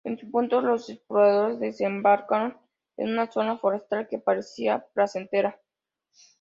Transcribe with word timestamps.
En 0.03 0.17
un 0.23 0.31
punto 0.31 0.61
los 0.61 0.89
exploradores 0.89 1.59
desembarcaron 1.59 2.57
en 2.97 3.09
una 3.09 3.31
zona 3.31 3.59
forestal 3.59 4.07
que 4.07 4.17
parecía 4.17 4.83
placentera. 4.95 5.61